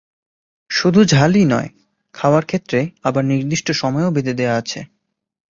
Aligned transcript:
শুধু 0.69 0.99
ঝালই 1.05 1.45
নয়, 1.45 1.69
খাওয়ার 2.15 2.43
ক্ষেত্রে 2.45 2.79
আবার 3.03 3.23
নির্দিষ্ট 3.25 3.67
সময়ও 3.71 4.13
বেঁধে 4.15 4.33
দেওয়া 4.33 4.55
আছে। 4.57 4.79